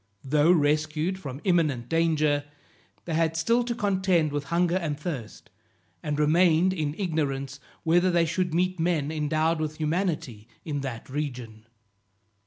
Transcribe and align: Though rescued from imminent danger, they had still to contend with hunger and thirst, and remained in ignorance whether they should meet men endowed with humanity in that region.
Though 0.23 0.51
rescued 0.51 1.19
from 1.19 1.41
imminent 1.43 1.87
danger, 1.87 2.45
they 3.05 3.13
had 3.13 3.37
still 3.37 3.63
to 3.65 3.75
contend 3.75 4.31
with 4.31 4.45
hunger 4.45 4.77
and 4.77 4.99
thirst, 4.99 5.51
and 6.01 6.17
remained 6.19 6.73
in 6.73 6.95
ignorance 6.97 7.59
whether 7.83 8.09
they 8.09 8.25
should 8.25 8.51
meet 8.51 8.79
men 8.79 9.11
endowed 9.11 9.59
with 9.61 9.77
humanity 9.77 10.47
in 10.65 10.81
that 10.81 11.07
region. 11.07 11.67